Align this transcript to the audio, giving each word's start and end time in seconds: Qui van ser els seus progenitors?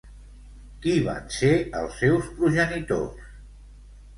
Qui 0.85 0.93
van 1.09 1.27
ser 1.35 1.51
els 1.81 1.99
seus 2.05 2.33
progenitors? 2.41 3.31